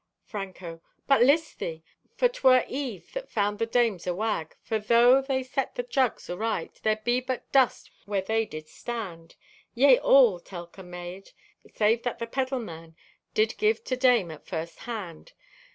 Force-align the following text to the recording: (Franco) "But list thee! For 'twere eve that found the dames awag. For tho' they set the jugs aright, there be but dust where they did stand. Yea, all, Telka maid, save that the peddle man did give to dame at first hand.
(Franco) 0.25 0.81
"But 1.05 1.21
list 1.21 1.59
thee! 1.59 1.83
For 2.15 2.27
'twere 2.27 2.65
eve 2.67 3.13
that 3.13 3.29
found 3.29 3.59
the 3.59 3.67
dames 3.67 4.05
awag. 4.07 4.53
For 4.63 4.79
tho' 4.79 5.21
they 5.21 5.43
set 5.43 5.75
the 5.75 5.83
jugs 5.83 6.27
aright, 6.27 6.79
there 6.81 6.95
be 6.95 7.21
but 7.21 7.51
dust 7.51 7.91
where 8.05 8.23
they 8.23 8.47
did 8.47 8.67
stand. 8.67 9.35
Yea, 9.75 9.99
all, 9.99 10.39
Telka 10.39 10.83
maid, 10.83 11.29
save 11.75 12.01
that 12.01 12.17
the 12.17 12.25
peddle 12.25 12.57
man 12.61 12.95
did 13.35 13.55
give 13.59 13.83
to 13.83 13.95
dame 13.95 14.31
at 14.31 14.47
first 14.47 14.79
hand. 14.79 15.33